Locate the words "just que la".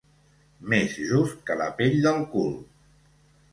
1.09-1.69